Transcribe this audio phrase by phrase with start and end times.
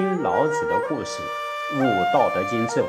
[0.00, 1.22] 听老子的故事，
[1.74, 1.78] 悟
[2.14, 2.88] 《道德经》智慧。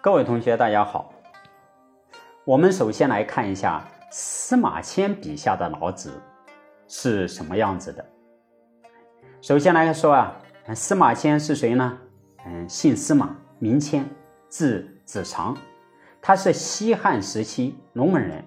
[0.00, 1.14] 各位同学，大家好。
[2.44, 6.20] 我们首先来看一下司马迁笔下的老子
[6.88, 8.04] 是什么样子的。
[9.40, 10.36] 首先来说啊，
[10.74, 11.98] 司马迁是谁呢？
[12.46, 14.04] 嗯，姓司马，名迁，
[14.48, 15.56] 字子长，
[16.20, 18.44] 他是西汉时期龙门人，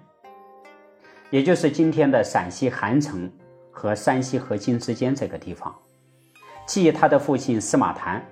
[1.30, 3.32] 也就是今天的陕西韩城
[3.74, 5.74] 和山西河津之间这个地方。
[6.64, 8.24] 继他的父亲司马谈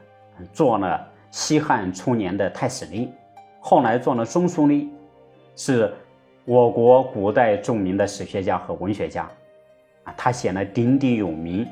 [0.54, 3.12] 做了西汉初年的太史令，
[3.60, 4.90] 后来做了中书令，
[5.56, 5.92] 是
[6.46, 9.28] 我国古代著名的史学家和文学家。
[10.04, 11.66] 啊，他写了鼎鼎有名、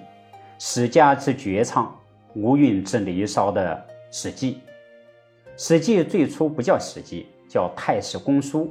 [0.58, 1.96] 史家之绝唱、
[2.34, 3.74] 无韵之离骚的
[4.10, 4.52] 《史记》。
[5.56, 8.66] 《史记》最初不叫《史记》，叫《太史公书》。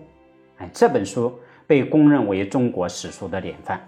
[0.59, 1.33] 哎，这本书
[1.65, 3.81] 被公认为中国史书的典范。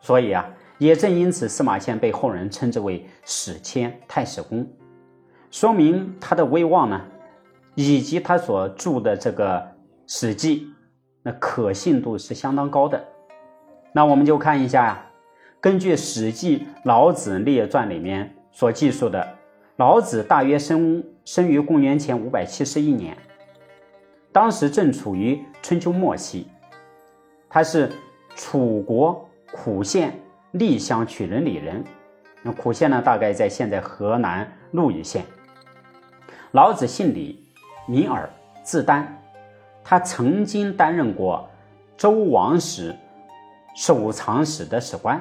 [0.00, 4.66] 所以啊，也正因此，司马迁被后人称之为“史迁太史公”，
[5.50, 7.00] 说明他的威望呢，
[7.74, 9.58] 以及他所著的这个
[10.06, 10.60] 《史记》，
[11.22, 13.04] 那可信度是相当高的。
[13.92, 15.06] 那我们就看一下呀，
[15.60, 19.36] 根据《史记·老子列传》里面所记述的，
[19.76, 23.14] 老子大约生生于公元前五百七十一年，
[24.32, 26.46] 当时正处于春秋末期，
[27.50, 27.90] 他是
[28.34, 29.26] 楚国。
[29.52, 30.18] 苦县
[30.52, 31.84] 栗乡曲仁里人，
[32.42, 35.24] 那苦县呢，大概在现在河南鹿邑县。
[36.52, 37.44] 老子姓李，
[37.86, 38.30] 名耳，
[38.62, 39.20] 字丹，
[39.82, 41.48] 他曾经担任过
[41.96, 42.94] 周王室
[43.76, 45.20] 守藏史的史官。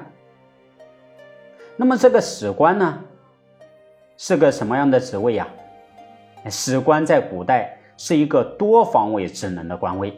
[1.75, 2.99] 那么这个史官呢，
[4.15, 5.47] 是个什么样的职位呀？
[6.49, 10.17] 史官在古代是一个多方位职能的官位，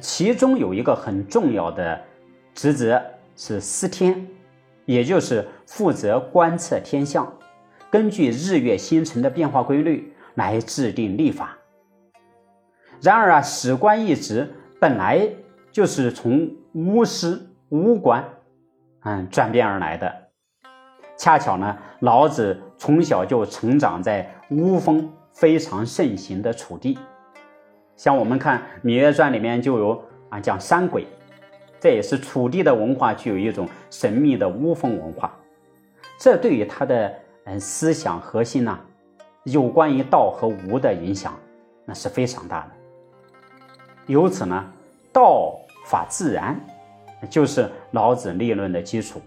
[0.00, 2.00] 其中有一个很重要的。
[2.58, 3.00] 职责
[3.36, 4.26] 是司天，
[4.84, 7.32] 也就是负责观测天象，
[7.88, 11.56] 根据日月星辰的变化规律来制定历法。
[13.00, 15.28] 然而啊，史官一职本来
[15.70, 18.24] 就是从巫师、巫官，
[19.04, 20.12] 嗯，转变而来的。
[21.16, 26.98] 恰巧呢，老子从小就成长在巫风非常盛行的楚地，
[27.94, 31.06] 像我们看《芈月传》里面就有啊，讲山鬼。
[31.80, 35.32] 这也是楚地的文化具有一种神秘的巫风文化，
[36.18, 38.78] 这对于他的嗯思想核心呢，
[39.44, 41.38] 有关于道和无的影响，
[41.84, 42.70] 那是非常大的。
[44.06, 44.72] 由此呢，
[45.12, 45.56] 道
[45.86, 46.58] 法自然
[47.30, 49.20] 就是老子立论的基础。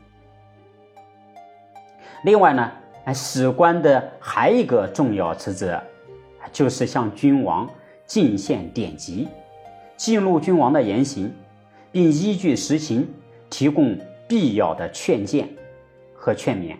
[2.23, 2.71] 另外呢，
[3.13, 5.81] 史官的还一个重要职责，
[6.51, 7.69] 就是向君王
[8.05, 9.27] 进献典籍，
[9.95, 11.33] 记录君王的言行。
[11.91, 13.07] 并依据实情
[13.49, 13.97] 提供
[14.27, 15.47] 必要的劝谏
[16.15, 16.75] 和劝勉，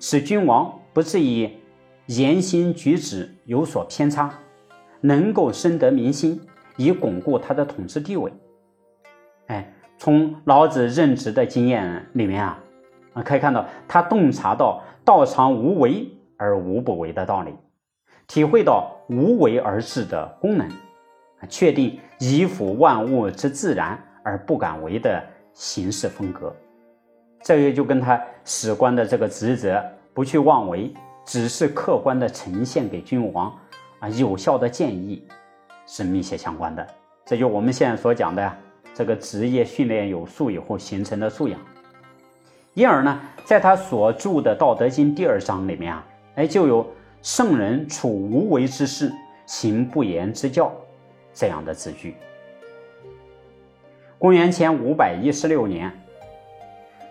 [0.00, 1.50] 使君王不至于
[2.06, 4.32] 言行举止有所偏差，
[5.00, 6.40] 能够深得民心，
[6.76, 8.32] 以巩固他的统治地位。
[9.48, 12.58] 哎，从老子任职的经验里面啊，
[13.12, 17.52] 啊可以看到他洞察到道常无为而无不为的道理，
[18.26, 20.66] 体会到无为而治的功能，
[21.48, 24.02] 确定以辅万物之自然。
[24.22, 25.22] 而不敢为的
[25.52, 26.54] 行事风格，
[27.42, 29.82] 这个就跟他史官的这个职责
[30.14, 30.92] 不去妄为，
[31.24, 33.52] 只是客观的呈现给君王
[34.00, 35.26] 啊有效的建议，
[35.86, 36.86] 是密切相关的。
[37.24, 38.52] 这就我们现在所讲的
[38.94, 41.58] 这个职业训练有素以后形成的素养。
[42.74, 46.06] 因而呢，在他所著的《道德经》第二章里面啊，
[46.36, 46.86] 哎，就有
[47.22, 49.12] 圣人处无为之事，
[49.46, 50.72] 行不言之教
[51.34, 52.16] 这样的字句。
[54.22, 55.92] 公元前五百一十六年，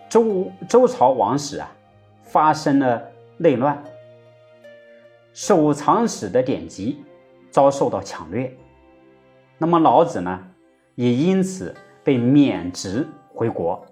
[0.08, 1.70] 周周朝王室啊
[2.22, 3.06] 发生了
[3.36, 3.84] 内乱，
[5.34, 7.04] 守藏史的典籍
[7.50, 8.56] 遭受到抢掠，
[9.58, 10.42] 那么老子呢
[10.94, 13.86] 也因此被免职回国，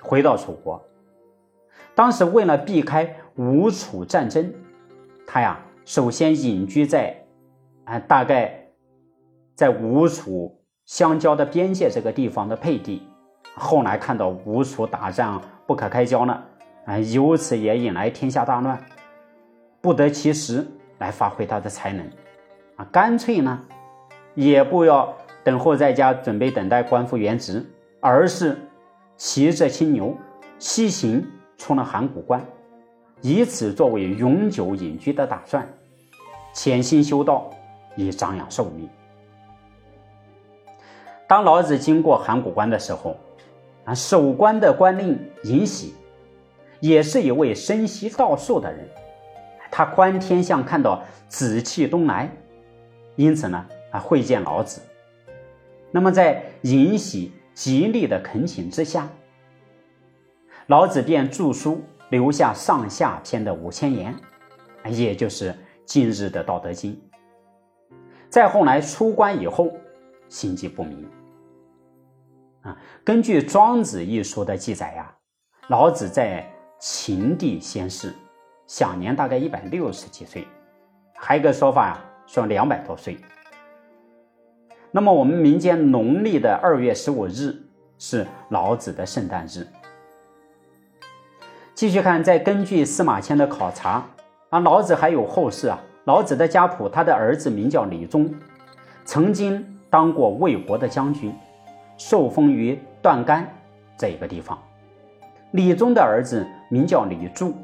[0.00, 0.84] 回到楚国。
[1.94, 4.52] 当时为了避开吴楚战争，
[5.28, 7.24] 他呀首先隐居在
[7.84, 8.66] 啊大概
[9.54, 10.58] 在吴楚。
[10.86, 13.02] 相交的边界这个地方的配地，
[13.54, 16.42] 后来看到吴楚打仗不可开交呢，
[16.84, 18.78] 啊，由此也引来天下大乱，
[19.80, 20.66] 不得其时
[20.98, 22.04] 来发挥他的才能，
[22.76, 23.60] 啊，干脆呢，
[24.34, 27.64] 也不要等候在家准备等待官复原职，
[28.00, 28.58] 而是
[29.16, 30.16] 骑着青牛
[30.58, 31.24] 西行
[31.56, 32.44] 出了函谷关，
[33.20, 35.66] 以此作为永久隐居的打算，
[36.52, 37.48] 潜心修道
[37.94, 38.88] 以长养寿命。
[41.32, 43.16] 当老子经过函谷关的时候，
[43.86, 45.94] 啊，守关的官令尹喜，
[46.78, 48.86] 也是一位身习道术的人。
[49.70, 52.30] 他观天象看到紫气东来，
[53.16, 54.82] 因此呢，啊会见老子。
[55.90, 59.08] 那么在尹喜极力的恳请之下，
[60.66, 61.80] 老子便著书
[62.10, 64.14] 留下上下篇的五千言，
[64.90, 65.54] 也就是
[65.86, 66.92] 今日的《道德经》。
[68.28, 69.70] 再后来出关以后，
[70.28, 71.08] 心迹不明。
[72.62, 75.12] 啊，根据《庄子》一书的记载呀，
[75.68, 76.48] 老子在
[76.78, 78.14] 秦地仙逝，
[78.68, 80.46] 享年大概一百六十几岁，
[81.14, 83.18] 还有个说法呀，说两百多岁。
[84.92, 87.56] 那么我们民间农历的二月十五日
[87.98, 89.66] 是老子的圣诞日。
[91.74, 94.06] 继续看，再根据司马迁的考察
[94.50, 98.32] 啊，老子还有后世啊，老子的家谱，他的儿子名叫李宗，
[99.04, 101.34] 曾经当过魏国的将军。
[101.96, 103.48] 受封于段干
[103.96, 104.60] 这一个地方。
[105.52, 107.54] 李宗的儿子名叫李柱，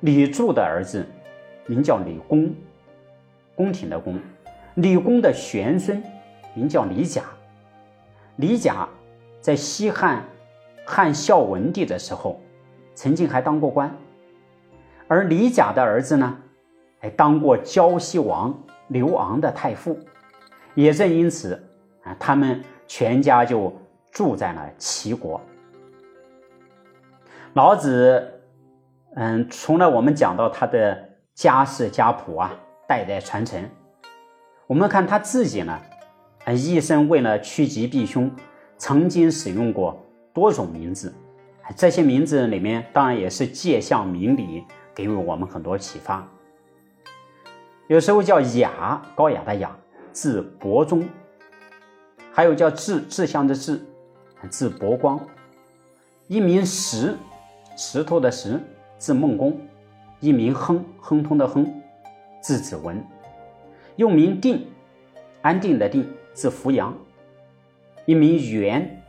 [0.00, 1.04] 李柱的儿子
[1.66, 2.54] 名叫李公，
[3.54, 4.20] 宫廷的宫。
[4.74, 6.02] 李公的玄孙
[6.54, 7.22] 名叫李甲，
[8.36, 8.88] 李甲
[9.40, 10.22] 在西汉
[10.84, 12.40] 汉孝文帝的时候，
[12.94, 13.92] 曾经还当过官。
[15.08, 16.38] 而李甲的儿子呢，
[17.00, 18.56] 还当过胶西王
[18.88, 19.98] 刘昂的太傅。
[20.74, 21.60] 也正因此
[22.04, 22.62] 啊，他们。
[22.86, 23.72] 全家就
[24.10, 25.40] 住在了齐国。
[27.54, 28.40] 老子，
[29.14, 32.54] 嗯，除了我们讲到他的家世家谱啊，
[32.86, 33.64] 代代传承，
[34.66, 35.78] 我们看他自己呢，
[36.54, 38.30] 一生为了趋吉避凶，
[38.76, 40.04] 曾经使用过
[40.34, 41.14] 多种名字。
[41.76, 46.26] 这些名字里面，当然也是借象明理，给予我们很多启发。
[47.88, 49.74] 有时候叫雅，高雅的雅，
[50.12, 51.08] 字伯宗。
[52.36, 53.80] 还有叫志志向的志，
[54.50, 55.18] 字伯光；
[56.28, 57.16] 一名石，
[57.78, 58.60] 石头的石，
[58.98, 59.52] 字孟公；
[60.20, 61.64] 一名亨，亨通的亨，
[62.42, 62.98] 字子文；
[63.96, 64.66] 又名定，
[65.40, 66.92] 安定的定，字扶阳；
[68.04, 69.02] 一名原，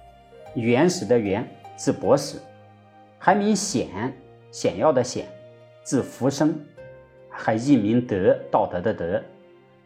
[0.56, 1.46] 原始的原，
[1.76, 2.38] 字伯史；
[3.20, 4.18] 还名显，
[4.54, 5.28] 显要的显，
[5.84, 6.54] 字福生；
[7.30, 9.22] 还一名德，道德的德，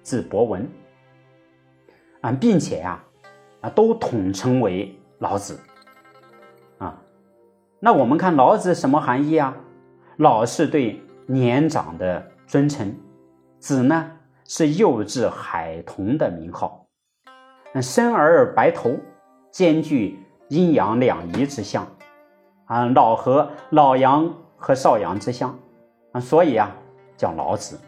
[0.03, 0.69] 字伯文。
[2.21, 2.91] 啊，并且呀。
[2.91, 3.07] 啊，
[3.62, 5.60] 啊都统称为老子。
[6.80, 7.00] 啊，
[7.80, 9.56] 那我们看老子什么含义啊？
[10.18, 12.96] 老是对年长的尊称，
[13.60, 14.12] 子呢
[14.46, 16.86] 是幼稚孩童的名号。
[17.74, 18.98] 那生而白头，
[19.52, 20.19] 兼具
[20.50, 21.88] 阴阳两仪之象，
[22.66, 25.58] 啊，老和老阳和少阳之象，
[26.12, 26.75] 啊，所以啊
[27.16, 27.80] 叫老子。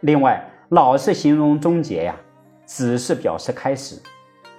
[0.00, 2.16] 另外，老是形容终结呀，
[2.64, 4.00] 子是表示开始。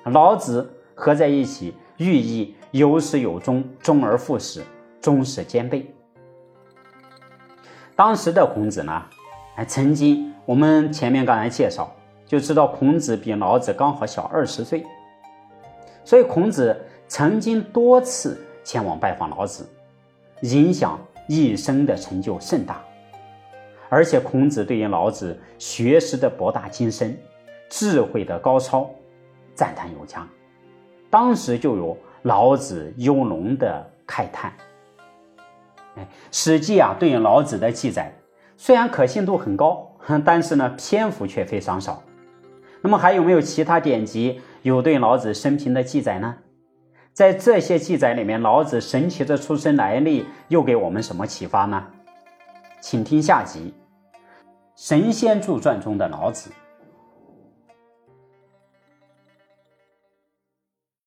[0.06, 4.64] 老子合在一起，寓意有始有终，终而复始，
[5.00, 5.94] 终始兼备。
[7.96, 9.04] 当时的孔子呢，
[9.56, 11.94] 哎，曾经我们前面刚才介绍，
[12.26, 14.84] 就知道孔子比老子刚好小二十岁，
[16.04, 16.76] 所以孔子
[17.08, 19.70] 曾经多次前往拜访老子，
[20.42, 22.82] 影响一生的成就甚大。
[23.88, 27.16] 而且孔子对于老子学识的博大精深，
[27.70, 28.90] 智慧的高超。
[29.62, 30.28] 赞叹有加，
[31.12, 34.52] 当时就有老子幽龙的慨叹。
[35.98, 38.12] 哎，《史记》啊，对于老子的记载
[38.58, 39.88] 虽然可信度很高，
[40.26, 42.02] 但是呢，篇幅却非常少。
[42.82, 46.36] 那么还有没有其他典籍有对老子生平的记载呢？
[47.14, 51.86] 在这些记载里面，老子神奇的出生来历又给我们什么启发呢？
[52.80, 53.72] 请听下集
[54.76, 56.50] 《神仙著传》中的老子。